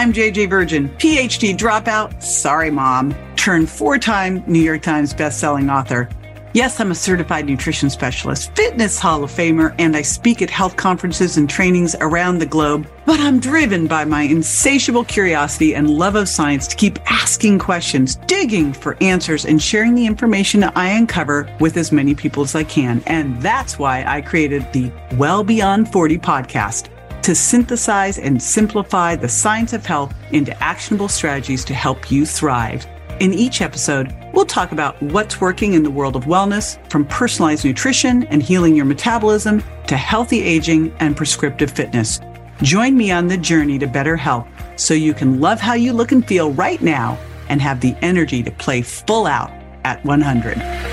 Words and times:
I'm 0.00 0.14
JJ 0.14 0.48
Virgin, 0.48 0.88
PhD 0.88 1.54
dropout, 1.54 2.22
sorry 2.22 2.70
mom, 2.70 3.14
turned 3.36 3.68
four 3.68 3.98
time 3.98 4.42
New 4.46 4.58
York 4.58 4.80
Times 4.80 5.12
bestselling 5.12 5.70
author. 5.70 6.08
Yes, 6.54 6.80
I'm 6.80 6.90
a 6.90 6.94
certified 6.94 7.44
nutrition 7.44 7.90
specialist, 7.90 8.56
fitness 8.56 8.98
hall 8.98 9.22
of 9.22 9.30
famer, 9.30 9.74
and 9.78 9.94
I 9.94 10.00
speak 10.00 10.40
at 10.40 10.48
health 10.48 10.76
conferences 10.76 11.36
and 11.36 11.50
trainings 11.50 11.94
around 12.00 12.38
the 12.38 12.46
globe. 12.46 12.88
But 13.04 13.20
I'm 13.20 13.40
driven 13.40 13.86
by 13.86 14.06
my 14.06 14.22
insatiable 14.22 15.04
curiosity 15.04 15.74
and 15.74 15.90
love 15.90 16.14
of 16.14 16.30
science 16.30 16.66
to 16.68 16.76
keep 16.76 16.98
asking 17.12 17.58
questions, 17.58 18.16
digging 18.26 18.72
for 18.72 18.96
answers, 19.02 19.44
and 19.44 19.60
sharing 19.60 19.94
the 19.94 20.06
information 20.06 20.64
I 20.64 20.88
uncover 20.92 21.54
with 21.60 21.76
as 21.76 21.92
many 21.92 22.14
people 22.14 22.42
as 22.42 22.54
I 22.54 22.64
can. 22.64 23.02
And 23.06 23.38
that's 23.42 23.78
why 23.78 24.02
I 24.06 24.22
created 24.22 24.66
the 24.72 24.90
Well 25.18 25.44
Beyond 25.44 25.92
40 25.92 26.16
podcast 26.16 26.88
to 27.22 27.34
synthesize 27.34 28.18
and 28.18 28.42
simplify 28.42 29.16
the 29.16 29.28
science 29.28 29.72
of 29.72 29.84
health 29.84 30.14
into 30.32 30.56
actionable 30.62 31.08
strategies 31.08 31.64
to 31.66 31.74
help 31.74 32.10
you 32.10 32.24
thrive. 32.24 32.86
In 33.20 33.34
each 33.34 33.60
episode, 33.60 34.14
we'll 34.32 34.46
talk 34.46 34.72
about 34.72 35.00
what's 35.02 35.40
working 35.40 35.74
in 35.74 35.82
the 35.82 35.90
world 35.90 36.16
of 36.16 36.24
wellness, 36.24 36.78
from 36.90 37.04
personalized 37.04 37.64
nutrition 37.64 38.24
and 38.24 38.42
healing 38.42 38.74
your 38.74 38.86
metabolism 38.86 39.62
to 39.86 39.96
healthy 39.96 40.42
aging 40.42 40.94
and 41.00 41.16
prescriptive 41.16 41.70
fitness. 41.70 42.20
Join 42.62 42.96
me 42.96 43.10
on 43.10 43.26
the 43.26 43.36
journey 43.36 43.78
to 43.78 43.86
better 43.86 44.16
health 44.16 44.48
so 44.76 44.94
you 44.94 45.12
can 45.12 45.40
love 45.40 45.60
how 45.60 45.74
you 45.74 45.92
look 45.92 46.12
and 46.12 46.26
feel 46.26 46.52
right 46.52 46.80
now 46.80 47.18
and 47.48 47.60
have 47.60 47.80
the 47.80 47.94
energy 48.00 48.42
to 48.42 48.50
play 48.50 48.80
full 48.80 49.26
out 49.26 49.50
at 49.84 50.02
100. 50.04 50.89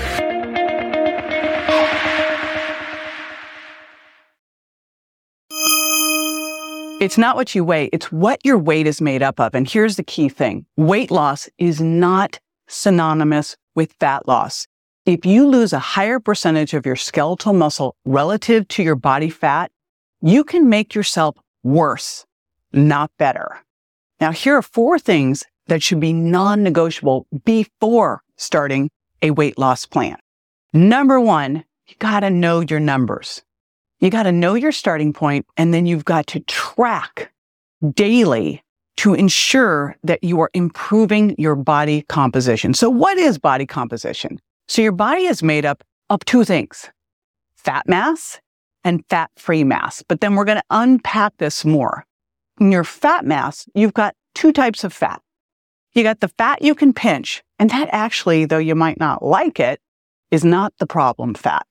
It's 7.00 7.16
not 7.16 7.36
what 7.36 7.54
you 7.54 7.64
weigh, 7.64 7.84
it's 7.92 8.10
what 8.10 8.40
your 8.44 8.58
weight 8.58 8.88
is 8.88 9.00
made 9.00 9.22
up 9.22 9.38
of. 9.38 9.54
And 9.54 9.68
here's 9.68 9.94
the 9.94 10.02
key 10.02 10.28
thing 10.28 10.66
weight 10.76 11.12
loss 11.12 11.48
is 11.56 11.80
not 11.80 12.40
synonymous 12.66 13.56
with 13.76 13.92
fat 14.00 14.26
loss. 14.26 14.66
If 15.06 15.24
you 15.24 15.46
lose 15.46 15.72
a 15.72 15.78
higher 15.78 16.18
percentage 16.18 16.74
of 16.74 16.84
your 16.84 16.96
skeletal 16.96 17.52
muscle 17.52 17.94
relative 18.04 18.66
to 18.68 18.82
your 18.82 18.96
body 18.96 19.30
fat, 19.30 19.70
you 20.22 20.42
can 20.42 20.68
make 20.68 20.92
yourself 20.92 21.36
worse, 21.62 22.26
not 22.72 23.12
better. 23.16 23.60
Now, 24.20 24.32
here 24.32 24.56
are 24.56 24.62
four 24.62 24.98
things 24.98 25.44
that 25.68 25.84
should 25.84 26.00
be 26.00 26.12
non-negotiable 26.12 27.28
before 27.44 28.22
starting 28.36 28.90
a 29.22 29.30
weight 29.30 29.56
loss 29.56 29.86
plan. 29.86 30.16
Number 30.72 31.20
one, 31.20 31.64
you 31.86 31.94
gotta 32.00 32.28
know 32.28 32.58
your 32.60 32.80
numbers. 32.80 33.42
You 34.00 34.10
got 34.10 34.24
to 34.24 34.32
know 34.32 34.54
your 34.54 34.72
starting 34.72 35.12
point 35.12 35.46
and 35.56 35.74
then 35.74 35.86
you've 35.86 36.04
got 36.04 36.26
to 36.28 36.40
track 36.40 37.32
daily 37.94 38.62
to 38.98 39.14
ensure 39.14 39.96
that 40.02 40.22
you 40.22 40.40
are 40.40 40.50
improving 40.54 41.34
your 41.38 41.54
body 41.54 42.02
composition. 42.08 42.74
So 42.74 42.90
what 42.90 43.16
is 43.18 43.38
body 43.38 43.66
composition? 43.66 44.40
So 44.66 44.82
your 44.82 44.92
body 44.92 45.22
is 45.22 45.42
made 45.42 45.64
up 45.64 45.84
of 46.10 46.24
two 46.24 46.44
things, 46.44 46.90
fat 47.56 47.88
mass 47.88 48.40
and 48.84 49.04
fat 49.08 49.30
free 49.36 49.64
mass. 49.64 50.02
But 50.08 50.20
then 50.20 50.34
we're 50.34 50.44
going 50.44 50.58
to 50.58 50.64
unpack 50.70 51.36
this 51.38 51.64
more. 51.64 52.04
In 52.60 52.72
your 52.72 52.84
fat 52.84 53.24
mass, 53.24 53.68
you've 53.74 53.94
got 53.94 54.14
two 54.34 54.52
types 54.52 54.84
of 54.84 54.92
fat. 54.92 55.22
You 55.92 56.02
got 56.02 56.20
the 56.20 56.28
fat 56.28 56.62
you 56.62 56.74
can 56.74 56.92
pinch. 56.92 57.42
And 57.58 57.70
that 57.70 57.88
actually, 57.92 58.44
though 58.44 58.58
you 58.58 58.74
might 58.74 58.98
not 58.98 59.24
like 59.24 59.58
it, 59.58 59.80
is 60.30 60.44
not 60.44 60.72
the 60.78 60.86
problem 60.86 61.34
fat. 61.34 61.66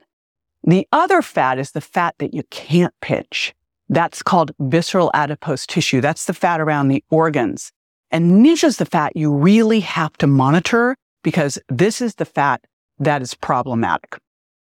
The 0.67 0.85
other 0.91 1.21
fat 1.21 1.59
is 1.59 1.71
the 1.71 1.79
fat 1.79 2.15
that 2.17 2.33
you 2.33 2.43
can't 2.49 2.93
pinch. 2.99 3.55
That's 3.87 4.21
called 4.21 4.51
visceral 4.59 5.09
adipose 5.13 5.65
tissue. 5.65 6.01
That's 6.01 6.25
the 6.25 6.33
fat 6.33 6.59
around 6.59 6.89
the 6.89 7.01
organs. 7.09 7.71
And 8.11 8.45
this 8.45 8.65
is 8.65 8.75
the 8.75 8.85
fat 8.85 9.15
you 9.15 9.33
really 9.33 9.79
have 9.79 10.17
to 10.17 10.27
monitor 10.27 10.97
because 11.23 11.57
this 11.69 12.01
is 12.01 12.15
the 12.15 12.25
fat 12.25 12.65
that 12.99 13.21
is 13.21 13.33
problematic. 13.33 14.17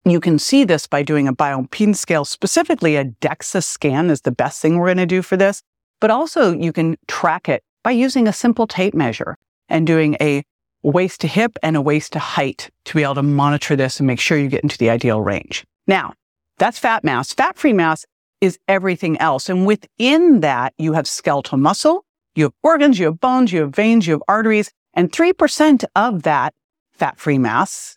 You 0.04 0.20
can 0.20 0.38
see 0.38 0.64
this 0.64 0.86
by 0.86 1.02
doing 1.02 1.28
a 1.28 1.32
bioimpedance 1.32 1.96
scale, 1.96 2.26
specifically 2.26 2.96
a 2.96 3.06
DEXA 3.06 3.64
scan 3.64 4.10
is 4.10 4.20
the 4.20 4.30
best 4.30 4.60
thing 4.60 4.76
we're 4.76 4.88
going 4.88 4.98
to 4.98 5.06
do 5.06 5.22
for 5.22 5.38
this. 5.38 5.62
But 5.98 6.10
also 6.10 6.52
you 6.52 6.74
can 6.74 6.98
track 7.08 7.48
it 7.48 7.62
by 7.82 7.92
using 7.92 8.28
a 8.28 8.34
simple 8.34 8.66
tape 8.66 8.92
measure 8.92 9.38
and 9.70 9.86
doing 9.86 10.18
a 10.20 10.42
waist 10.82 11.22
to 11.22 11.26
hip 11.26 11.58
and 11.62 11.74
a 11.74 11.80
waist 11.80 12.12
to 12.12 12.18
height 12.18 12.70
to 12.84 12.94
be 12.94 13.02
able 13.02 13.14
to 13.14 13.22
monitor 13.22 13.76
this 13.76 13.98
and 13.98 14.06
make 14.06 14.20
sure 14.20 14.36
you 14.36 14.48
get 14.48 14.62
into 14.62 14.76
the 14.76 14.90
ideal 14.90 15.22
range. 15.22 15.64
Now, 15.86 16.14
that's 16.58 16.78
fat 16.78 17.04
mass. 17.04 17.32
Fat 17.32 17.56
free 17.56 17.72
mass 17.72 18.04
is 18.40 18.58
everything 18.68 19.18
else. 19.18 19.48
And 19.48 19.66
within 19.66 20.40
that, 20.40 20.74
you 20.78 20.92
have 20.92 21.06
skeletal 21.06 21.58
muscle, 21.58 22.04
you 22.34 22.44
have 22.44 22.52
organs, 22.62 22.98
you 22.98 23.06
have 23.06 23.20
bones, 23.20 23.52
you 23.52 23.60
have 23.60 23.74
veins, 23.74 24.06
you 24.06 24.14
have 24.14 24.22
arteries, 24.28 24.70
and 24.94 25.12
3% 25.12 25.84
of 25.94 26.22
that 26.22 26.54
fat 26.92 27.18
free 27.18 27.38
mass 27.38 27.96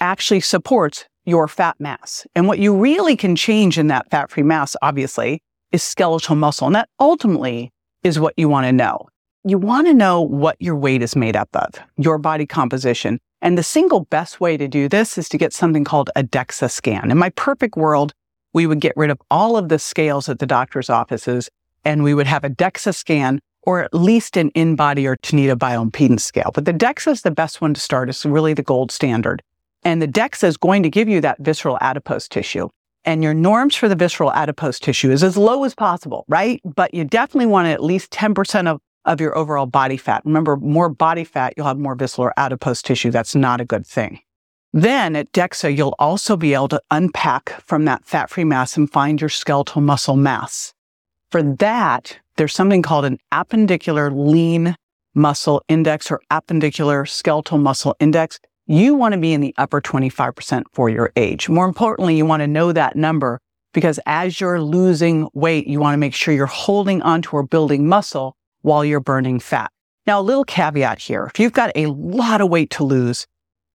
actually 0.00 0.40
supports 0.40 1.06
your 1.24 1.48
fat 1.48 1.76
mass. 1.78 2.26
And 2.34 2.46
what 2.46 2.58
you 2.58 2.76
really 2.76 3.16
can 3.16 3.36
change 3.36 3.78
in 3.78 3.88
that 3.88 4.10
fat 4.10 4.30
free 4.30 4.42
mass, 4.42 4.74
obviously, 4.80 5.42
is 5.72 5.82
skeletal 5.82 6.36
muscle. 6.36 6.66
And 6.66 6.76
that 6.76 6.88
ultimately 6.98 7.70
is 8.02 8.18
what 8.18 8.34
you 8.36 8.48
want 8.48 8.66
to 8.66 8.72
know. 8.72 9.08
You 9.44 9.58
want 9.58 9.86
to 9.86 9.94
know 9.94 10.22
what 10.22 10.56
your 10.58 10.76
weight 10.76 11.02
is 11.02 11.14
made 11.14 11.36
up 11.36 11.48
of, 11.54 11.68
your 11.96 12.18
body 12.18 12.46
composition. 12.46 13.20
And 13.40 13.56
the 13.56 13.62
single 13.62 14.00
best 14.00 14.40
way 14.40 14.56
to 14.56 14.66
do 14.66 14.88
this 14.88 15.16
is 15.16 15.28
to 15.28 15.38
get 15.38 15.52
something 15.52 15.84
called 15.84 16.10
a 16.16 16.24
DEXA 16.24 16.70
scan. 16.70 17.10
In 17.10 17.18
my 17.18 17.30
perfect 17.30 17.76
world, 17.76 18.12
we 18.52 18.66
would 18.66 18.80
get 18.80 18.96
rid 18.96 19.10
of 19.10 19.20
all 19.30 19.56
of 19.56 19.68
the 19.68 19.78
scales 19.78 20.28
at 20.28 20.38
the 20.38 20.46
doctor's 20.46 20.90
offices 20.90 21.48
and 21.84 22.02
we 22.02 22.14
would 22.14 22.26
have 22.26 22.44
a 22.44 22.50
DEXA 22.50 22.94
scan 22.94 23.40
or 23.62 23.82
at 23.82 23.94
least 23.94 24.36
an 24.36 24.50
InBody 24.52 25.06
or 25.06 25.16
Tanita 25.16 25.54
bioimpedance 25.54 26.20
scale. 26.20 26.50
But 26.54 26.64
the 26.64 26.72
DEXA 26.72 27.12
is 27.12 27.22
the 27.22 27.30
best 27.30 27.60
one 27.60 27.74
to 27.74 27.80
start. 27.80 28.08
It's 28.08 28.24
really 28.24 28.54
the 28.54 28.62
gold 28.62 28.90
standard. 28.90 29.42
And 29.84 30.02
the 30.02 30.08
DEXA 30.08 30.44
is 30.44 30.56
going 30.56 30.82
to 30.82 30.90
give 30.90 31.08
you 31.08 31.20
that 31.20 31.38
visceral 31.38 31.78
adipose 31.80 32.28
tissue. 32.28 32.68
And 33.04 33.22
your 33.22 33.34
norms 33.34 33.76
for 33.76 33.88
the 33.88 33.94
visceral 33.94 34.32
adipose 34.32 34.80
tissue 34.80 35.10
is 35.10 35.22
as 35.22 35.36
low 35.36 35.64
as 35.64 35.74
possible, 35.74 36.24
right? 36.28 36.60
But 36.64 36.92
you 36.94 37.04
definitely 37.04 37.46
want 37.46 37.68
at 37.68 37.82
least 37.82 38.10
10% 38.10 38.66
of 38.66 38.80
of 39.08 39.20
your 39.20 39.36
overall 39.36 39.66
body 39.66 39.96
fat. 39.96 40.22
Remember, 40.24 40.56
more 40.56 40.88
body 40.88 41.24
fat, 41.24 41.54
you'll 41.56 41.66
have 41.66 41.78
more 41.78 41.94
visceral 41.94 42.30
adipose 42.36 42.82
tissue. 42.82 43.10
That's 43.10 43.34
not 43.34 43.60
a 43.60 43.64
good 43.64 43.86
thing. 43.86 44.20
Then 44.72 45.16
at 45.16 45.32
DEXA, 45.32 45.74
you'll 45.76 45.96
also 45.98 46.36
be 46.36 46.52
able 46.52 46.68
to 46.68 46.82
unpack 46.90 47.60
from 47.62 47.86
that 47.86 48.04
fat 48.04 48.28
free 48.28 48.44
mass 48.44 48.76
and 48.76 48.90
find 48.90 49.20
your 49.20 49.30
skeletal 49.30 49.80
muscle 49.80 50.16
mass. 50.16 50.74
For 51.30 51.42
that, 51.42 52.18
there's 52.36 52.54
something 52.54 52.82
called 52.82 53.06
an 53.06 53.18
appendicular 53.32 54.10
lean 54.14 54.76
muscle 55.14 55.62
index 55.68 56.10
or 56.10 56.20
appendicular 56.30 57.08
skeletal 57.08 57.58
muscle 57.58 57.96
index. 57.98 58.38
You 58.66 58.94
want 58.94 59.14
to 59.14 59.18
be 59.18 59.32
in 59.32 59.40
the 59.40 59.54
upper 59.56 59.80
25% 59.80 60.64
for 60.72 60.90
your 60.90 61.10
age. 61.16 61.48
More 61.48 61.66
importantly, 61.66 62.16
you 62.16 62.26
want 62.26 62.42
to 62.42 62.46
know 62.46 62.70
that 62.72 62.94
number 62.94 63.40
because 63.72 63.98
as 64.04 64.40
you're 64.40 64.60
losing 64.60 65.28
weight, 65.32 65.66
you 65.66 65.80
want 65.80 65.94
to 65.94 65.98
make 65.98 66.14
sure 66.14 66.34
you're 66.34 66.46
holding 66.46 67.00
onto 67.02 67.30
or 67.36 67.42
building 67.42 67.88
muscle 67.88 68.36
while 68.68 68.84
you're 68.84 69.00
burning 69.00 69.40
fat. 69.40 69.70
Now, 70.06 70.20
a 70.20 70.22
little 70.22 70.44
caveat 70.44 71.00
here. 71.00 71.24
If 71.24 71.40
you've 71.40 71.54
got 71.54 71.72
a 71.74 71.86
lot 71.86 72.42
of 72.42 72.50
weight 72.50 72.68
to 72.72 72.84
lose, 72.84 73.26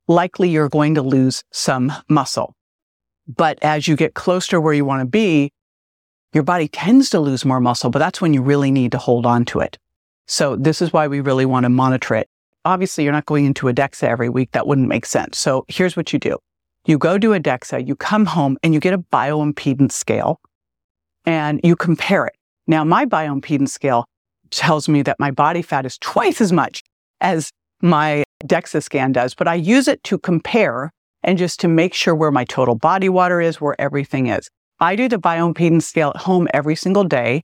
likely 0.08 0.50
you're 0.50 0.70
going 0.70 0.94
to 0.96 1.02
lose 1.02 1.44
some 1.52 1.92
muscle. 2.08 2.54
But 3.28 3.58
as 3.64 3.88
you 3.88 3.96
get 3.96 4.14
closer 4.14 4.52
to 4.52 4.62
where 4.62 4.74
you 4.74 4.86
want 4.86 5.02
to 5.02 5.08
be, 5.08 5.52
your 6.32 6.44
body 6.44 6.68
tends 6.68 7.10
to 7.10 7.20
lose 7.20 7.44
more 7.44 7.60
muscle, 7.60 7.90
but 7.90 8.00
that's 8.00 8.22
when 8.22 8.36
you 8.36 8.44
really 8.44 8.70
need 8.70 8.92
to 8.92 9.00
hold 9.00 9.26
on 9.26 9.46
to 9.46 9.62
it. 9.62 9.80
So 10.28 10.56
this 10.56 10.80
is 10.80 10.94
why 10.94 11.08
we 11.08 11.22
really 11.22 11.46
want 11.46 11.64
to 11.64 11.70
monitor 11.70 12.14
it. 12.14 12.28
Obviously, 12.64 13.04
you're 13.04 13.14
not 13.14 13.26
going 13.26 13.46
into 13.46 13.68
a 13.68 13.74
DEXA 13.74 14.04
every 14.04 14.30
week. 14.30 14.52
That 14.52 14.68
wouldn't 14.68 14.88
make 14.88 15.08
sense. 15.08 15.40
So 15.40 15.66
here's 15.68 15.98
what 15.98 16.14
you 16.14 16.20
do. 16.20 16.38
You 16.86 17.00
go 17.00 17.18
to 17.18 17.34
a 17.34 17.40
DEXA, 17.40 17.88
you 17.88 17.96
come 17.96 18.26
home 18.26 18.58
and 18.62 18.76
you 18.76 18.80
get 18.80 18.94
a 18.94 19.00
bioimpedance 19.00 19.94
scale 19.94 20.40
and 21.26 21.60
you 21.64 21.76
compare 21.76 22.28
it. 22.28 22.36
Now, 22.68 22.84
my 22.84 23.06
bioimpedance 23.06 23.70
scale 23.70 24.06
tells 24.58 24.90
me 24.90 25.02
that 25.04 25.20
my 25.20 25.32
body 25.32 25.62
fat 25.62 25.86
is 25.86 25.98
twice 25.98 26.42
as 26.42 26.52
much 26.52 26.82
as 27.22 27.52
my 27.82 28.24
DEXA 28.46 28.84
scan 28.84 29.12
does, 29.12 29.34
but 29.34 29.48
I 29.48 29.56
use 29.56 29.88
it 29.88 30.04
to 30.06 30.18
compare 30.18 30.92
and 31.24 31.38
just 31.38 31.60
to 31.62 31.68
make 31.68 31.94
sure 31.94 32.14
where 32.14 32.32
my 32.32 32.46
total 32.46 32.76
body 32.76 33.10
water 33.10 33.40
is, 33.40 33.62
where 33.62 33.80
everything 33.80 34.28
is. 34.28 34.50
I 34.80 34.96
do 34.96 35.08
the 35.08 35.18
bioimpedance 35.18 35.84
scale 35.84 36.12
at 36.16 36.22
home 36.22 36.48
every 36.54 36.76
single 36.76 37.06
day. 37.06 37.44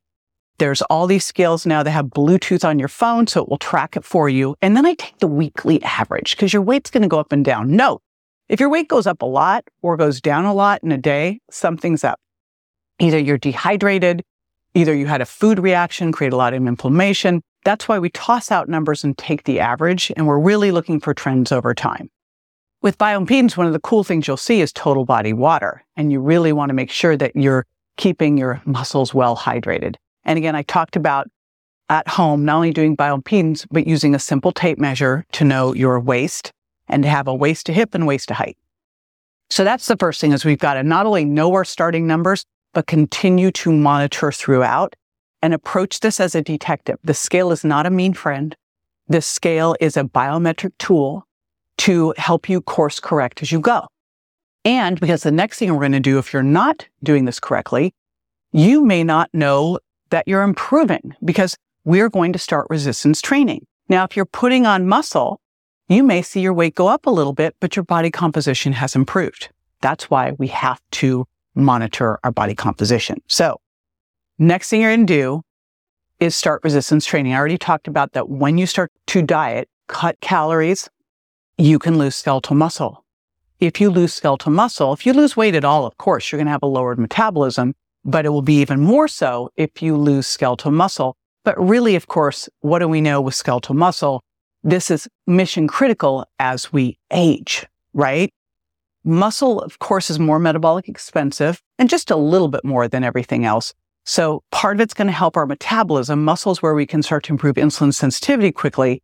There's 0.57 0.81
all 0.83 1.07
these 1.07 1.25
scales 1.25 1.65
now 1.65 1.83
that 1.83 1.91
have 1.91 2.07
Bluetooth 2.07 2.67
on 2.67 2.79
your 2.79 2.89
phone, 2.89 3.27
so 3.27 3.43
it 3.43 3.49
will 3.49 3.57
track 3.57 3.95
it 3.95 4.03
for 4.03 4.27
you. 4.27 4.55
And 4.61 4.75
then 4.75 4.85
I 4.85 4.93
take 4.95 5.17
the 5.19 5.27
weekly 5.27 5.81
average 5.83 6.35
because 6.35 6.51
your 6.51 6.61
weight's 6.61 6.89
going 6.89 7.03
to 7.03 7.07
go 7.07 7.19
up 7.19 7.31
and 7.31 7.45
down. 7.45 7.75
No, 7.77 7.99
if 8.49 8.59
your 8.59 8.69
weight 8.69 8.89
goes 8.89 9.07
up 9.07 9.21
a 9.21 9.25
lot 9.25 9.63
or 9.81 9.95
goes 9.95 10.19
down 10.19 10.43
a 10.43 10.53
lot 10.53 10.83
in 10.83 10.91
a 10.91 10.97
day, 10.97 11.39
something's 11.49 12.03
up. 12.03 12.19
Either 12.99 13.17
you're 13.17 13.37
dehydrated, 13.37 14.23
Either 14.75 14.93
you 14.93 15.07
had 15.07 15.21
a 15.21 15.25
food 15.25 15.59
reaction, 15.59 16.11
create 16.11 16.33
a 16.33 16.37
lot 16.37 16.53
of 16.53 16.65
inflammation. 16.65 17.41
That's 17.65 17.87
why 17.87 17.99
we 17.99 18.09
toss 18.09 18.51
out 18.51 18.69
numbers 18.69 19.03
and 19.03 19.17
take 19.17 19.43
the 19.43 19.59
average, 19.59 20.11
and 20.15 20.27
we're 20.27 20.39
really 20.39 20.71
looking 20.71 20.99
for 20.99 21.13
trends 21.13 21.51
over 21.51 21.73
time. 21.73 22.09
With 22.81 22.97
bioimpedance, 22.97 23.57
one 23.57 23.67
of 23.67 23.73
the 23.73 23.79
cool 23.79 24.03
things 24.03 24.27
you'll 24.27 24.37
see 24.37 24.61
is 24.61 24.71
total 24.71 25.05
body 25.05 25.33
water, 25.33 25.83
and 25.97 26.11
you 26.11 26.21
really 26.21 26.53
want 26.53 26.69
to 26.69 26.73
make 26.73 26.91
sure 26.91 27.17
that 27.17 27.35
you're 27.35 27.65
keeping 27.97 28.37
your 28.37 28.61
muscles 28.65 29.13
well 29.13 29.35
hydrated. 29.35 29.95
And 30.23 30.37
again, 30.37 30.55
I 30.55 30.61
talked 30.61 30.95
about 30.95 31.27
at 31.89 32.07
home, 32.07 32.45
not 32.45 32.55
only 32.55 32.71
doing 32.71 32.95
bioimpedance, 32.95 33.65
but 33.71 33.87
using 33.87 34.15
a 34.15 34.19
simple 34.19 34.51
tape 34.51 34.77
measure 34.77 35.25
to 35.33 35.43
know 35.43 35.73
your 35.73 35.99
waist 35.99 36.51
and 36.87 37.03
to 37.03 37.09
have 37.09 37.27
a 37.27 37.35
waist 37.35 37.65
to 37.65 37.73
hip 37.73 37.93
and 37.93 38.07
waist 38.07 38.27
to 38.29 38.35
height. 38.35 38.57
So 39.49 39.63
that's 39.63 39.87
the 39.87 39.97
first 39.97 40.21
thing 40.21 40.31
is 40.31 40.45
we've 40.45 40.59
got 40.59 40.75
to 40.75 40.83
not 40.83 41.05
only 41.05 41.25
know 41.25 41.53
our 41.53 41.65
starting 41.65 42.05
numbers, 42.05 42.45
but 42.73 42.87
continue 42.87 43.51
to 43.51 43.71
monitor 43.71 44.31
throughout 44.31 44.95
and 45.41 45.53
approach 45.53 45.99
this 45.99 46.19
as 46.19 46.35
a 46.35 46.41
detective. 46.41 46.97
The 47.03 47.13
scale 47.13 47.51
is 47.51 47.63
not 47.63 47.85
a 47.85 47.89
mean 47.89 48.13
friend. 48.13 48.55
The 49.07 49.21
scale 49.21 49.75
is 49.79 49.97
a 49.97 50.03
biometric 50.03 50.73
tool 50.77 51.25
to 51.79 52.13
help 52.17 52.49
you 52.49 52.61
course 52.61 52.99
correct 52.99 53.41
as 53.41 53.51
you 53.51 53.59
go. 53.59 53.87
And 54.65 54.99
because 54.99 55.23
the 55.23 55.31
next 55.31 55.57
thing 55.57 55.71
we're 55.73 55.79
going 55.79 55.93
to 55.93 55.99
do, 55.99 56.19
if 56.19 56.33
you're 56.33 56.43
not 56.43 56.87
doing 57.01 57.25
this 57.25 57.39
correctly, 57.39 57.93
you 58.51 58.83
may 58.83 59.03
not 59.03 59.29
know 59.33 59.79
that 60.09 60.27
you're 60.27 60.43
improving 60.43 61.15
because 61.23 61.55
we're 61.85 62.09
going 62.09 62.33
to 62.33 62.39
start 62.39 62.67
resistance 62.69 63.21
training. 63.21 63.65
Now, 63.87 64.03
if 64.03 64.15
you're 64.15 64.25
putting 64.25 64.65
on 64.65 64.87
muscle, 64.87 65.39
you 65.87 66.03
may 66.03 66.21
see 66.21 66.41
your 66.41 66.53
weight 66.53 66.75
go 66.75 66.87
up 66.87 67.05
a 67.05 67.11
little 67.11 67.33
bit, 67.33 67.55
but 67.59 67.75
your 67.75 67.83
body 67.83 68.11
composition 68.11 68.73
has 68.73 68.95
improved. 68.95 69.49
That's 69.81 70.09
why 70.09 70.33
we 70.37 70.47
have 70.47 70.81
to 70.91 71.25
monitor 71.55 72.19
our 72.23 72.31
body 72.31 72.55
composition. 72.55 73.21
So 73.27 73.59
next 74.37 74.69
thing 74.69 74.81
you're 74.81 74.95
going 74.95 75.07
to 75.07 75.13
do 75.13 75.41
is 76.19 76.35
start 76.35 76.63
resistance 76.63 77.05
training. 77.05 77.33
I 77.33 77.37
already 77.37 77.57
talked 77.57 77.87
about 77.87 78.13
that 78.13 78.29
when 78.29 78.57
you 78.57 78.65
start 78.65 78.91
to 79.07 79.21
diet, 79.21 79.69
cut 79.87 80.19
calories, 80.21 80.89
you 81.57 81.79
can 81.79 81.97
lose 81.97 82.15
skeletal 82.15 82.55
muscle. 82.55 83.05
If 83.59 83.81
you 83.81 83.89
lose 83.89 84.13
skeletal 84.13 84.51
muscle, 84.51 84.93
if 84.93 85.05
you 85.05 85.13
lose 85.13 85.35
weight 85.35 85.55
at 85.55 85.65
all, 85.65 85.85
of 85.85 85.97
course, 85.97 86.31
you're 86.31 86.37
going 86.37 86.47
to 86.47 86.51
have 86.51 86.63
a 86.63 86.67
lowered 86.67 86.99
metabolism, 86.99 87.75
but 88.05 88.25
it 88.25 88.29
will 88.29 88.41
be 88.41 88.61
even 88.61 88.79
more 88.79 89.07
so 89.07 89.49
if 89.57 89.81
you 89.81 89.97
lose 89.97 90.27
skeletal 90.27 90.71
muscle. 90.71 91.17
But 91.43 91.59
really, 91.59 91.95
of 91.95 92.07
course, 92.07 92.47
what 92.59 92.79
do 92.79 92.87
we 92.87 93.01
know 93.01 93.19
with 93.19 93.35
skeletal 93.35 93.75
muscle? 93.75 94.23
This 94.63 94.91
is 94.91 95.07
mission 95.25 95.67
critical 95.67 96.25
as 96.37 96.71
we 96.71 96.97
age, 97.11 97.65
right? 97.93 98.33
Muscle, 99.09 99.59
of 99.61 99.79
course, 99.79 100.09
is 100.09 100.19
more 100.19 100.37
metabolic 100.37 100.87
expensive 100.87 101.61
and 101.79 101.89
just 101.89 102.11
a 102.11 102.15
little 102.15 102.47
bit 102.47 102.63
more 102.63 102.87
than 102.87 103.03
everything 103.03 103.43
else. 103.43 103.73
So 104.05 104.43
part 104.51 104.77
of 104.77 104.81
it's 104.81 104.93
going 104.93 105.07
to 105.07 105.13
help 105.13 105.35
our 105.35 105.45
metabolism. 105.45 106.23
Muscle 106.23 106.51
is 106.51 106.61
where 106.61 106.75
we 106.75 106.85
can 106.85 107.01
start 107.01 107.23
to 107.25 107.33
improve 107.33 107.55
insulin 107.55 107.93
sensitivity 107.93 108.51
quickly. 108.51 109.01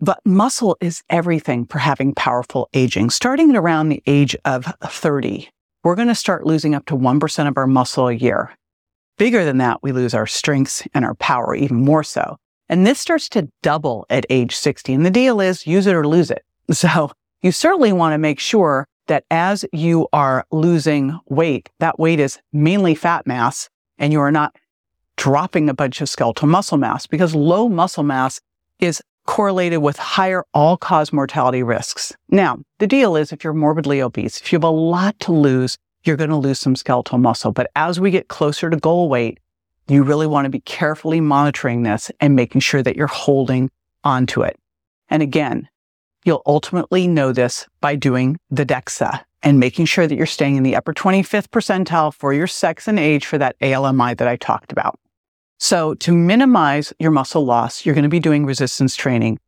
But 0.00 0.20
muscle 0.24 0.76
is 0.80 1.02
everything 1.10 1.66
for 1.66 1.78
having 1.78 2.14
powerful 2.14 2.68
aging. 2.72 3.10
Starting 3.10 3.50
at 3.50 3.56
around 3.56 3.88
the 3.90 4.02
age 4.06 4.36
of 4.44 4.64
30, 4.82 5.48
we're 5.84 5.94
going 5.94 6.08
to 6.08 6.14
start 6.14 6.46
losing 6.46 6.74
up 6.74 6.86
to 6.86 6.96
1% 6.96 7.48
of 7.48 7.56
our 7.56 7.66
muscle 7.66 8.08
a 8.08 8.14
year. 8.14 8.54
Bigger 9.18 9.44
than 9.44 9.58
that, 9.58 9.82
we 9.82 9.92
lose 9.92 10.14
our 10.14 10.26
strengths 10.26 10.82
and 10.94 11.04
our 11.04 11.14
power 11.14 11.54
even 11.54 11.84
more 11.84 12.02
so. 12.02 12.36
And 12.68 12.86
this 12.86 12.98
starts 12.98 13.28
to 13.30 13.48
double 13.62 14.06
at 14.10 14.26
age 14.28 14.56
60. 14.56 14.92
And 14.92 15.06
the 15.06 15.10
deal 15.10 15.40
is 15.40 15.66
use 15.66 15.86
it 15.86 15.94
or 15.94 16.06
lose 16.06 16.30
it. 16.30 16.42
So 16.72 17.10
you 17.42 17.52
certainly 17.52 17.92
want 17.92 18.12
to 18.12 18.18
make 18.18 18.40
sure 18.40 18.86
that 19.06 19.24
as 19.30 19.64
you 19.72 20.08
are 20.12 20.46
losing 20.50 21.18
weight, 21.26 21.70
that 21.78 21.98
weight 21.98 22.20
is 22.20 22.38
mainly 22.52 22.94
fat 22.94 23.26
mass 23.26 23.68
and 23.98 24.12
you 24.12 24.20
are 24.20 24.32
not 24.32 24.56
dropping 25.16 25.68
a 25.68 25.74
bunch 25.74 26.00
of 26.00 26.08
skeletal 26.08 26.48
muscle 26.48 26.78
mass 26.78 27.06
because 27.06 27.34
low 27.34 27.68
muscle 27.68 28.02
mass 28.02 28.40
is 28.78 29.02
correlated 29.26 29.82
with 29.82 29.96
higher 29.96 30.44
all 30.54 30.76
cause 30.76 31.12
mortality 31.12 31.62
risks. 31.62 32.14
Now, 32.28 32.58
the 32.78 32.86
deal 32.86 33.16
is 33.16 33.32
if 33.32 33.42
you're 33.42 33.52
morbidly 33.52 34.00
obese, 34.00 34.40
if 34.40 34.52
you 34.52 34.56
have 34.56 34.64
a 34.64 34.68
lot 34.68 35.18
to 35.20 35.32
lose, 35.32 35.76
you're 36.04 36.16
going 36.16 36.30
to 36.30 36.36
lose 36.36 36.60
some 36.60 36.76
skeletal 36.76 37.18
muscle. 37.18 37.52
But 37.52 37.70
as 37.74 37.98
we 37.98 38.10
get 38.10 38.28
closer 38.28 38.70
to 38.70 38.76
goal 38.76 39.08
weight, 39.08 39.38
you 39.88 40.02
really 40.02 40.26
want 40.26 40.44
to 40.44 40.50
be 40.50 40.60
carefully 40.60 41.20
monitoring 41.20 41.82
this 41.82 42.10
and 42.20 42.36
making 42.36 42.60
sure 42.60 42.82
that 42.82 42.96
you're 42.96 43.06
holding 43.06 43.70
onto 44.04 44.42
it. 44.42 44.58
And 45.08 45.22
again, 45.22 45.68
you'll 46.26 46.42
ultimately 46.44 47.06
know 47.06 47.32
this 47.32 47.66
by 47.80 47.94
doing 47.94 48.36
the 48.50 48.66
DEXA 48.66 49.22
and 49.42 49.60
making 49.60 49.86
sure 49.86 50.08
that 50.08 50.16
you're 50.16 50.26
staying 50.26 50.56
in 50.56 50.64
the 50.64 50.74
upper 50.74 50.92
25th 50.92 51.48
percentile 51.48 52.12
for 52.12 52.32
your 52.32 52.48
sex 52.48 52.88
and 52.88 52.98
age 52.98 53.24
for 53.24 53.38
that 53.38 53.56
ALMI 53.60 54.14
that 54.14 54.26
I 54.26 54.36
talked 54.36 54.72
about. 54.72 54.98
So 55.58 55.94
to 55.94 56.12
minimize 56.12 56.92
your 56.98 57.12
muscle 57.12 57.44
loss, 57.44 57.86
you're 57.86 57.94
going 57.94 58.02
to 58.02 58.08
be 58.08 58.20
doing 58.20 58.44
resistance 58.44 58.96
training. 58.96 59.38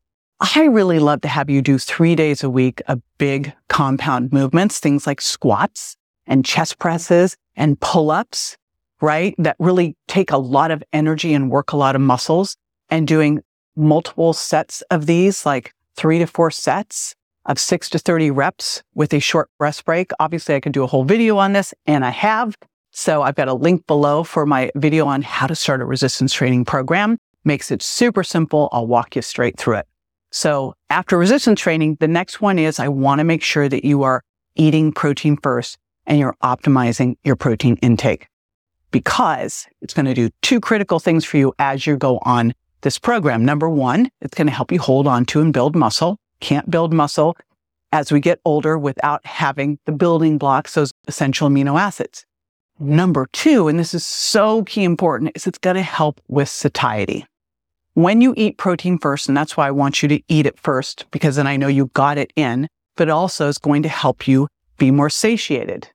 I 0.40 0.66
really 0.66 1.00
love 1.00 1.20
to 1.22 1.28
have 1.28 1.50
you 1.50 1.60
do 1.60 1.78
three 1.78 2.14
days 2.14 2.44
a 2.44 2.48
week 2.48 2.80
of 2.86 3.02
big 3.18 3.52
compound 3.68 4.32
movements, 4.32 4.78
things 4.78 5.04
like 5.04 5.20
squats 5.20 5.96
and 6.28 6.44
chest 6.44 6.78
presses 6.78 7.36
and 7.56 7.78
pull-ups, 7.80 8.56
right? 9.00 9.34
That 9.38 9.56
really 9.58 9.96
take 10.06 10.30
a 10.30 10.38
lot 10.38 10.70
of 10.70 10.84
energy 10.92 11.34
and 11.34 11.50
work 11.50 11.72
a 11.72 11.76
lot 11.76 11.96
of 11.96 12.00
muscles 12.00 12.56
and 12.88 13.08
doing 13.08 13.42
multiple 13.74 14.32
sets 14.32 14.82
of 14.92 15.06
these, 15.06 15.44
like 15.44 15.72
three 15.98 16.20
to 16.20 16.26
four 16.26 16.50
sets 16.50 17.16
of 17.44 17.58
six 17.58 17.90
to 17.90 17.98
30 17.98 18.30
reps 18.30 18.82
with 18.94 19.12
a 19.12 19.18
short 19.18 19.50
rest 19.58 19.84
break. 19.84 20.12
Obviously, 20.20 20.54
I 20.54 20.60
could 20.60 20.72
do 20.72 20.84
a 20.84 20.86
whole 20.86 21.02
video 21.02 21.38
on 21.38 21.54
this 21.54 21.74
and 21.86 22.04
I 22.04 22.10
have. 22.10 22.56
So 22.92 23.22
I've 23.22 23.34
got 23.34 23.48
a 23.48 23.54
link 23.54 23.86
below 23.86 24.22
for 24.22 24.46
my 24.46 24.70
video 24.76 25.06
on 25.06 25.22
how 25.22 25.48
to 25.48 25.56
start 25.56 25.82
a 25.82 25.84
resistance 25.84 26.32
training 26.32 26.64
program. 26.66 27.18
Makes 27.44 27.72
it 27.72 27.82
super 27.82 28.22
simple. 28.22 28.68
I'll 28.70 28.86
walk 28.86 29.16
you 29.16 29.22
straight 29.22 29.58
through 29.58 29.78
it. 29.78 29.86
So 30.30 30.74
after 30.88 31.18
resistance 31.18 31.60
training, 31.60 31.96
the 31.98 32.08
next 32.08 32.40
one 32.40 32.58
is 32.58 32.78
I 32.78 32.88
want 32.88 33.18
to 33.18 33.24
make 33.24 33.42
sure 33.42 33.68
that 33.68 33.84
you 33.84 34.04
are 34.04 34.22
eating 34.54 34.92
protein 34.92 35.36
first 35.42 35.78
and 36.06 36.18
you're 36.18 36.36
optimizing 36.44 37.16
your 37.24 37.36
protein 37.36 37.76
intake 37.82 38.28
because 38.92 39.66
it's 39.80 39.94
going 39.94 40.06
to 40.06 40.14
do 40.14 40.30
two 40.42 40.60
critical 40.60 41.00
things 41.00 41.24
for 41.24 41.38
you 41.38 41.52
as 41.58 41.86
you 41.86 41.96
go 41.96 42.18
on 42.22 42.54
this 42.88 42.98
program. 42.98 43.44
Number 43.44 43.68
one, 43.68 44.10
it's 44.20 44.34
going 44.34 44.46
to 44.46 44.52
help 44.52 44.72
you 44.72 44.80
hold 44.80 45.06
on 45.06 45.24
to 45.26 45.40
and 45.40 45.52
build 45.52 45.76
muscle 45.76 46.18
can't 46.40 46.70
build 46.70 46.92
muscle 46.92 47.36
as 47.92 48.12
we 48.12 48.20
get 48.20 48.40
older 48.44 48.78
without 48.78 49.24
having 49.24 49.78
the 49.86 49.92
building 49.92 50.38
blocks, 50.38 50.74
those 50.74 50.92
essential 51.06 51.48
amino 51.48 51.80
acids. 51.80 52.24
Number 52.78 53.26
two, 53.32 53.66
and 53.66 53.78
this 53.78 53.94
is 53.94 54.06
so 54.06 54.62
key 54.64 54.84
important, 54.84 55.32
is 55.34 55.46
it's 55.46 55.58
going 55.58 55.76
to 55.76 55.82
help 55.82 56.20
with 56.28 56.48
satiety. 56.48 57.26
When 57.94 58.20
you 58.20 58.34
eat 58.36 58.58
protein 58.58 58.98
first, 58.98 59.26
and 59.26 59.36
that's 59.36 59.56
why 59.56 59.66
I 59.66 59.72
want 59.72 60.02
you 60.02 60.08
to 60.10 60.20
eat 60.28 60.46
it 60.46 60.60
first, 60.60 61.06
because 61.10 61.36
then 61.36 61.48
I 61.48 61.56
know 61.56 61.66
you 61.66 61.90
got 61.94 62.18
it 62.18 62.32
in, 62.36 62.68
but 62.96 63.08
also 63.08 63.48
is 63.48 63.58
going 63.58 63.82
to 63.82 63.88
help 63.88 64.28
you 64.28 64.46
be 64.76 64.90
more 64.90 65.10
satiated. 65.10 65.88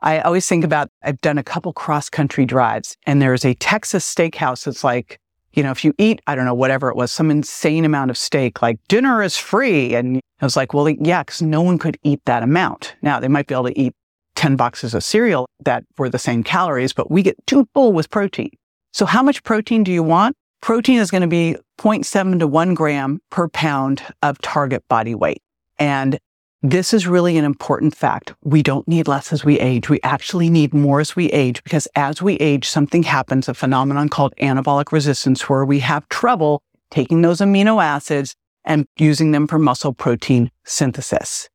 I 0.00 0.20
always 0.20 0.48
think 0.48 0.64
about, 0.64 0.88
I've 1.04 1.20
done 1.20 1.38
a 1.38 1.44
couple 1.44 1.72
cross 1.72 2.08
country 2.08 2.46
drives 2.46 2.96
and 3.06 3.20
there's 3.20 3.44
a 3.44 3.54
Texas 3.54 4.12
steakhouse 4.12 4.64
that's 4.64 4.82
like 4.82 5.18
you 5.52 5.62
know, 5.62 5.70
if 5.70 5.84
you 5.84 5.94
eat, 5.98 6.20
I 6.26 6.34
don't 6.34 6.44
know, 6.44 6.54
whatever 6.54 6.88
it 6.88 6.96
was, 6.96 7.10
some 7.10 7.30
insane 7.30 7.84
amount 7.84 8.10
of 8.10 8.18
steak, 8.18 8.62
like 8.62 8.78
dinner 8.88 9.22
is 9.22 9.36
free. 9.36 9.94
And 9.94 10.20
I 10.40 10.44
was 10.44 10.56
like, 10.56 10.74
well, 10.74 10.88
yeah, 10.88 11.22
because 11.22 11.42
no 11.42 11.62
one 11.62 11.78
could 11.78 11.98
eat 12.02 12.20
that 12.26 12.42
amount. 12.42 12.94
Now 13.02 13.18
they 13.20 13.28
might 13.28 13.46
be 13.46 13.54
able 13.54 13.64
to 13.64 13.78
eat 13.78 13.94
10 14.36 14.56
boxes 14.56 14.94
of 14.94 15.02
cereal 15.02 15.48
that 15.64 15.84
were 15.96 16.08
the 16.08 16.18
same 16.18 16.44
calories, 16.44 16.92
but 16.92 17.10
we 17.10 17.22
get 17.22 17.36
too 17.46 17.66
full 17.74 17.92
with 17.92 18.10
protein. 18.10 18.50
So 18.92 19.04
how 19.04 19.22
much 19.22 19.42
protein 19.42 19.82
do 19.84 19.92
you 19.92 20.02
want? 20.02 20.36
Protein 20.60 20.98
is 20.98 21.10
going 21.10 21.22
to 21.22 21.28
be 21.28 21.56
0.7 21.78 22.38
to 22.40 22.46
1 22.46 22.74
gram 22.74 23.20
per 23.30 23.48
pound 23.48 24.02
of 24.22 24.38
target 24.40 24.84
body 24.88 25.14
weight. 25.14 25.42
And 25.78 26.18
this 26.62 26.92
is 26.92 27.06
really 27.06 27.36
an 27.36 27.44
important 27.44 27.94
fact. 27.94 28.34
We 28.42 28.62
don't 28.62 28.88
need 28.88 29.06
less 29.06 29.32
as 29.32 29.44
we 29.44 29.60
age. 29.60 29.88
We 29.88 30.00
actually 30.02 30.50
need 30.50 30.74
more 30.74 31.00
as 31.00 31.14
we 31.14 31.26
age 31.26 31.62
because 31.62 31.86
as 31.94 32.20
we 32.20 32.34
age, 32.36 32.68
something 32.68 33.04
happens, 33.04 33.48
a 33.48 33.54
phenomenon 33.54 34.08
called 34.08 34.34
anabolic 34.40 34.90
resistance, 34.90 35.48
where 35.48 35.64
we 35.64 35.78
have 35.80 36.08
trouble 36.08 36.62
taking 36.90 37.22
those 37.22 37.38
amino 37.38 37.82
acids 37.82 38.34
and 38.64 38.86
using 38.96 39.30
them 39.30 39.46
for 39.46 39.58
muscle 39.58 39.92
protein 39.92 40.50
synthesis. 40.64 41.48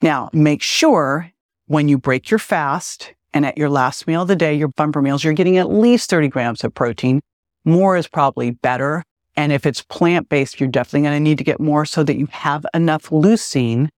Now, 0.00 0.30
make 0.32 0.62
sure 0.62 1.32
when 1.66 1.88
you 1.88 1.98
break 1.98 2.30
your 2.30 2.38
fast 2.38 3.14
and 3.32 3.44
at 3.44 3.58
your 3.58 3.68
last 3.68 4.06
meal 4.06 4.22
of 4.22 4.28
the 4.28 4.36
day, 4.36 4.54
your 4.54 4.68
bumper 4.68 5.02
meals, 5.02 5.24
you're 5.24 5.32
getting 5.32 5.56
at 5.56 5.70
least 5.70 6.08
30 6.08 6.28
grams 6.28 6.62
of 6.62 6.72
protein. 6.72 7.20
More 7.64 7.96
is 7.96 8.06
probably 8.06 8.52
better. 8.52 9.02
And 9.36 9.52
if 9.52 9.66
it's 9.66 9.82
plant 9.82 10.28
based, 10.28 10.60
you're 10.60 10.68
definitely 10.68 11.02
going 11.08 11.16
to 11.16 11.20
need 11.20 11.38
to 11.38 11.44
get 11.44 11.58
more 11.58 11.84
so 11.84 12.04
that 12.04 12.16
you 12.16 12.26
have 12.30 12.64
enough 12.72 13.08
leucine 13.08 13.88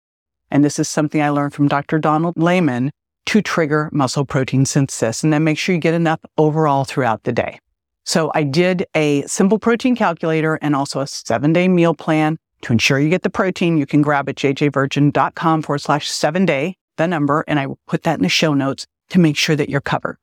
and 0.51 0.65
this 0.65 0.79
is 0.79 0.89
something 0.89 1.21
I 1.21 1.31
learned 1.31 1.55
from 1.55 1.69
Dr. 1.69 1.99
Donald 1.99 2.39
Layman 2.39 2.91
to 3.27 3.43
trigger 3.43 3.91
muscle 3.93 4.25
protein 4.25 4.65
synthesis. 4.65 5.23
And 5.23 5.33
then 5.33 5.45
make 5.45 5.59
sure 5.59 5.75
you 5.75 5.81
get 5.81 5.95
enough 5.95 6.21
overall 6.39 6.85
throughout 6.85 7.25
the 7.25 7.33
day. 7.33 7.59
So 8.05 8.31
I 8.35 8.43
did 8.43 8.87
a 8.95 9.23
simple 9.27 9.59
protein 9.59 9.95
calculator 9.95 10.59
and 10.63 10.75
also 10.75 11.01
a 11.01 11.07
seven 11.07 11.53
day 11.53 11.69
meal 11.69 11.95
plan 11.95 12.39
to 12.63 12.73
ensure 12.73 12.99
you 12.99 13.11
get 13.11 13.23
the 13.23 13.31
protein. 13.31 13.77
You 13.77 13.85
can 13.85 14.01
grab 14.01 14.29
at 14.31 14.37
jjvirgin.com 14.37 15.63
forward 15.63 15.81
slash 15.81 16.09
seven 16.09 16.47
day, 16.47 16.77
the 16.97 17.07
number, 17.07 17.45
and 17.47 17.61
I 17.61 17.67
will 17.67 17.79
put 17.87 18.05
that 18.05 18.19
in 18.19 18.23
the 18.23 18.31
show 18.31 18.55
notes 18.55 18.87
to 19.11 19.19
make 19.19 19.37
sure 19.37 19.57
that 19.57 19.69
you're 19.69 19.83
covered. 19.83 20.17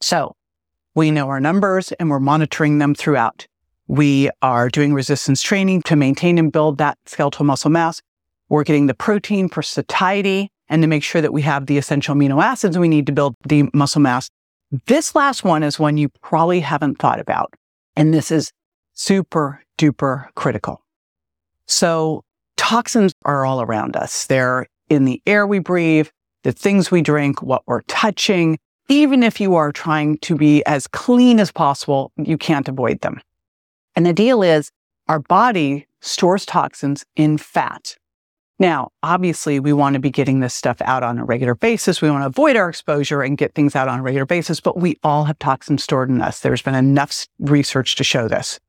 So 0.00 0.36
we 0.94 1.10
know 1.10 1.28
our 1.28 1.40
numbers 1.40 1.92
and 1.92 2.10
we're 2.10 2.20
monitoring 2.20 2.78
them 2.78 2.94
throughout. 2.94 3.46
We 3.88 4.30
are 4.40 4.68
doing 4.68 4.94
resistance 4.94 5.42
training 5.42 5.82
to 5.82 5.96
maintain 5.96 6.38
and 6.38 6.52
build 6.52 6.78
that 6.78 6.96
skeletal 7.06 7.44
muscle 7.44 7.70
mass. 7.70 8.00
We're 8.50 8.64
getting 8.64 8.86
the 8.86 8.94
protein 8.94 9.48
for 9.48 9.62
satiety 9.62 10.50
and 10.68 10.82
to 10.82 10.88
make 10.88 11.04
sure 11.04 11.22
that 11.22 11.32
we 11.32 11.42
have 11.42 11.66
the 11.66 11.78
essential 11.78 12.14
amino 12.14 12.42
acids 12.42 12.76
we 12.76 12.88
need 12.88 13.06
to 13.06 13.12
build 13.12 13.36
the 13.46 13.70
muscle 13.72 14.00
mass. 14.00 14.28
This 14.86 15.14
last 15.14 15.44
one 15.44 15.62
is 15.62 15.78
one 15.78 15.96
you 15.96 16.08
probably 16.22 16.60
haven't 16.60 16.98
thought 16.98 17.20
about. 17.20 17.54
And 17.96 18.12
this 18.12 18.30
is 18.30 18.52
super 18.92 19.62
duper 19.78 20.26
critical. 20.34 20.84
So 21.66 22.24
toxins 22.56 23.12
are 23.24 23.46
all 23.46 23.62
around 23.62 23.96
us. 23.96 24.26
They're 24.26 24.66
in 24.88 25.04
the 25.04 25.22
air 25.26 25.46
we 25.46 25.60
breathe, 25.60 26.08
the 26.42 26.52
things 26.52 26.90
we 26.90 27.02
drink, 27.02 27.42
what 27.42 27.62
we're 27.66 27.82
touching. 27.82 28.58
Even 28.88 29.22
if 29.22 29.40
you 29.40 29.54
are 29.54 29.70
trying 29.70 30.18
to 30.18 30.34
be 30.34 30.64
as 30.66 30.88
clean 30.88 31.38
as 31.38 31.52
possible, 31.52 32.10
you 32.16 32.36
can't 32.36 32.68
avoid 32.68 33.00
them. 33.00 33.20
And 33.94 34.04
the 34.04 34.12
deal 34.12 34.42
is 34.42 34.70
our 35.08 35.20
body 35.20 35.86
stores 36.00 36.44
toxins 36.44 37.04
in 37.14 37.38
fat. 37.38 37.96
Now, 38.60 38.90
obviously, 39.02 39.58
we 39.58 39.72
want 39.72 39.94
to 39.94 40.00
be 40.00 40.10
getting 40.10 40.40
this 40.40 40.52
stuff 40.52 40.82
out 40.82 41.02
on 41.02 41.18
a 41.18 41.24
regular 41.24 41.54
basis. 41.54 42.02
We 42.02 42.10
want 42.10 42.22
to 42.22 42.26
avoid 42.26 42.56
our 42.56 42.68
exposure 42.68 43.22
and 43.22 43.38
get 43.38 43.54
things 43.54 43.74
out 43.74 43.88
on 43.88 44.00
a 44.00 44.02
regular 44.02 44.26
basis, 44.26 44.60
but 44.60 44.78
we 44.78 44.98
all 45.02 45.24
have 45.24 45.38
toxins 45.38 45.82
stored 45.82 46.10
in 46.10 46.20
us. 46.20 46.40
There's 46.40 46.60
been 46.60 46.74
enough 46.74 47.26
research 47.38 47.96
to 47.96 48.04
show 48.04 48.28
this. 48.28 48.60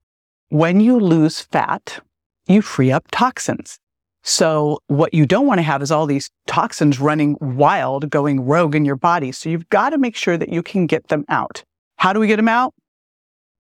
When 0.48 0.80
you 0.80 0.98
lose 0.98 1.42
fat, 1.42 2.00
you 2.48 2.62
free 2.62 2.90
up 2.90 3.06
toxins. 3.12 3.80
So 4.24 4.80
what 4.88 5.14
you 5.14 5.26
don't 5.26 5.46
want 5.46 5.58
to 5.58 5.64
have 5.64 5.82
is 5.82 5.92
all 5.92 6.06
these 6.06 6.30
toxins 6.48 7.02
running 7.02 7.38
wild, 7.42 8.10
going 8.10 8.46
rogue 8.46 8.76
in 8.76 8.86
your 8.86 8.96
body. 8.96 9.34
So 9.34 9.50
you've 9.50 9.68
got 9.70 9.90
to 9.90 9.98
make 9.98 10.16
sure 10.16 10.38
that 10.38 10.50
you 10.50 10.64
can 10.64 10.88
get 10.88 11.10
them 11.10 11.26
out. 11.28 11.66
How 11.98 12.14
do 12.14 12.22
we 12.22 12.28
get 12.28 12.38
them 12.38 12.48
out? 12.48 12.74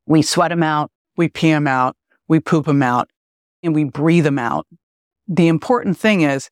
We 0.06 0.22
sweat 0.22 0.50
them 0.50 0.64
out. 0.64 0.92
We 1.18 1.28
pee 1.28 1.52
them 1.52 1.68
out. 1.68 1.98
We 2.30 2.40
poop 2.40 2.68
them 2.68 2.84
out 2.84 3.10
and 3.64 3.76
we 3.76 3.84
breathe 3.84 4.24
them 4.24 4.40
out. 4.40 4.66
The 5.32 5.48
important 5.48 5.98
thing 5.98 6.22
is 6.22 6.50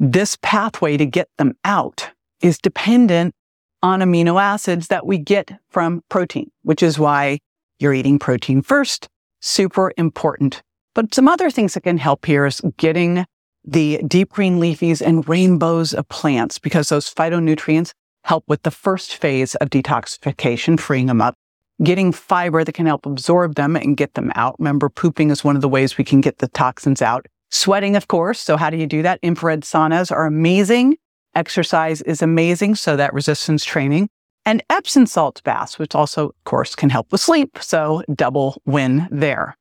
this 0.00 0.36
pathway 0.42 0.96
to 0.96 1.06
get 1.06 1.28
them 1.38 1.54
out 1.64 2.10
is 2.40 2.58
dependent 2.58 3.36
on 3.84 4.00
amino 4.00 4.42
acids 4.42 4.88
that 4.88 5.06
we 5.06 5.16
get 5.16 5.52
from 5.70 6.02
protein, 6.08 6.50
which 6.62 6.82
is 6.82 6.98
why 6.98 7.38
you're 7.78 7.94
eating 7.94 8.18
protein 8.18 8.62
first. 8.62 9.08
Super 9.40 9.92
important. 9.96 10.60
But 10.92 11.14
some 11.14 11.28
other 11.28 11.50
things 11.50 11.74
that 11.74 11.82
can 11.82 11.98
help 11.98 12.26
here 12.26 12.46
is 12.46 12.60
getting 12.78 13.26
the 13.64 14.02
deep 14.08 14.30
green 14.30 14.58
leafies 14.58 15.00
and 15.00 15.28
rainbows 15.28 15.94
of 15.94 16.08
plants 16.08 16.58
because 16.58 16.88
those 16.88 17.14
phytonutrients 17.14 17.92
help 18.24 18.42
with 18.48 18.64
the 18.64 18.72
first 18.72 19.14
phase 19.14 19.54
of 19.56 19.70
detoxification, 19.70 20.80
freeing 20.80 21.06
them 21.06 21.22
up, 21.22 21.36
getting 21.84 22.10
fiber 22.10 22.64
that 22.64 22.72
can 22.72 22.86
help 22.86 23.06
absorb 23.06 23.54
them 23.54 23.76
and 23.76 23.96
get 23.96 24.14
them 24.14 24.32
out. 24.34 24.56
Remember, 24.58 24.88
pooping 24.88 25.30
is 25.30 25.44
one 25.44 25.54
of 25.54 25.62
the 25.62 25.68
ways 25.68 25.96
we 25.96 26.02
can 26.02 26.20
get 26.20 26.38
the 26.38 26.48
toxins 26.48 27.00
out. 27.00 27.26
Sweating, 27.50 27.96
of 27.96 28.08
course. 28.08 28.40
So 28.40 28.56
how 28.56 28.70
do 28.70 28.76
you 28.76 28.86
do 28.86 29.02
that? 29.02 29.18
Infrared 29.22 29.62
saunas 29.62 30.10
are 30.10 30.26
amazing. 30.26 30.96
Exercise 31.34 32.02
is 32.02 32.22
amazing. 32.22 32.74
So 32.74 32.96
that 32.96 33.14
resistance 33.14 33.64
training 33.64 34.08
and 34.44 34.62
Epsom 34.70 35.06
salt 35.06 35.42
baths, 35.44 35.78
which 35.78 35.94
also, 35.94 36.28
of 36.28 36.44
course, 36.44 36.74
can 36.74 36.88
help 36.88 37.12
with 37.12 37.20
sleep. 37.20 37.58
So 37.60 38.02
double 38.14 38.62
win 38.64 39.08
there. 39.10 39.56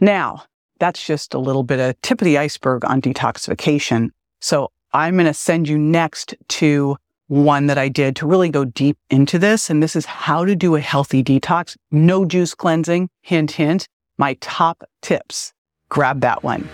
Now, 0.00 0.44
that's 0.78 1.04
just 1.04 1.34
a 1.34 1.38
little 1.38 1.62
bit 1.62 1.80
of 1.80 2.00
tip 2.02 2.20
of 2.20 2.24
the 2.24 2.38
iceberg 2.38 2.84
on 2.84 3.00
detoxification. 3.00 4.10
So 4.40 4.70
I'm 4.92 5.14
going 5.14 5.26
to 5.26 5.34
send 5.34 5.68
you 5.68 5.78
next 5.78 6.34
to 6.48 6.96
one 7.28 7.66
that 7.68 7.78
I 7.78 7.88
did 7.88 8.16
to 8.16 8.26
really 8.26 8.50
go 8.50 8.64
deep 8.64 8.98
into 9.08 9.38
this. 9.38 9.70
And 9.70 9.82
this 9.82 9.96
is 9.96 10.04
how 10.04 10.44
to 10.44 10.54
do 10.54 10.74
a 10.74 10.80
healthy 10.80 11.22
detox. 11.24 11.76
No 11.90 12.24
juice 12.24 12.54
cleansing. 12.54 13.08
Hint, 13.22 13.52
hint. 13.52 13.88
My 14.18 14.34
top 14.40 14.84
tips. 15.00 15.52
Grab 15.88 16.20
that 16.20 16.42
one. 16.42 16.68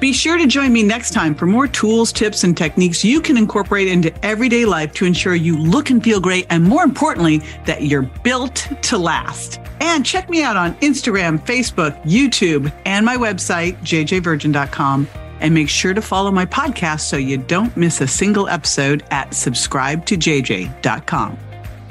Be 0.00 0.12
sure 0.12 0.38
to 0.38 0.46
join 0.46 0.72
me 0.72 0.82
next 0.84 1.12
time 1.12 1.34
for 1.34 1.46
more 1.46 1.66
tools, 1.66 2.12
tips, 2.12 2.44
and 2.44 2.56
techniques 2.56 3.04
you 3.04 3.20
can 3.20 3.36
incorporate 3.36 3.88
into 3.88 4.12
everyday 4.24 4.64
life 4.64 4.92
to 4.94 5.04
ensure 5.04 5.34
you 5.34 5.58
look 5.58 5.90
and 5.90 6.02
feel 6.02 6.20
great, 6.20 6.46
and 6.50 6.62
more 6.62 6.84
importantly, 6.84 7.42
that 7.66 7.82
you're 7.82 8.08
built 8.22 8.68
to 8.82 8.96
last. 8.96 9.60
And 9.80 10.06
check 10.06 10.30
me 10.30 10.42
out 10.42 10.56
on 10.56 10.74
Instagram, 10.76 11.44
Facebook, 11.44 12.00
YouTube, 12.04 12.72
and 12.84 13.04
my 13.04 13.16
website, 13.16 13.76
jjvirgin.com. 13.78 15.08
And 15.40 15.54
make 15.54 15.68
sure 15.68 15.94
to 15.94 16.02
follow 16.02 16.30
my 16.32 16.46
podcast 16.46 17.00
so 17.00 17.16
you 17.16 17.38
don't 17.38 17.76
miss 17.76 18.00
a 18.00 18.08
single 18.08 18.48
episode 18.48 19.04
at 19.10 19.34
subscribe 19.34 20.04
to 20.06 20.16
subscribetojj.com. 20.16 21.38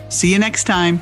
See 0.09 0.31
you 0.31 0.39
next 0.39 0.65
time. 0.65 1.01